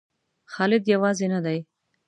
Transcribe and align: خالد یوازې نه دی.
خالد 0.53 0.83
یوازې 0.93 1.27
نه 1.33 1.39
دی. 1.45 1.59